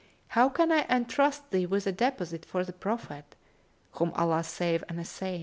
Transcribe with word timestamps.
How 0.29 0.49
can 0.49 0.71
I 0.71 0.83
entrust 0.89 1.51
thee 1.51 1.67
with 1.67 1.85
a 1.85 1.91
deposit 1.91 2.43
for 2.43 2.63
the 2.65 2.73
Prophet 2.73 3.35
(whom 3.91 4.11
Allah 4.15 4.43
save 4.43 4.83
and 4.89 4.99
assain!) 4.99 5.39